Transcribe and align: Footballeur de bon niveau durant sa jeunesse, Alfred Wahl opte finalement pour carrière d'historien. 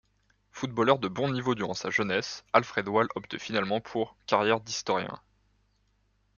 Footballeur 0.51 0.97
de 0.97 1.07
bon 1.07 1.29
niveau 1.31 1.53
durant 1.53 1.75
sa 1.75 1.91
jeunesse, 1.91 2.43
Alfred 2.53 2.87
Wahl 2.87 3.07
opte 3.13 3.37
finalement 3.37 3.81
pour 3.81 4.17
carrière 4.25 4.59
d'historien. 4.59 5.21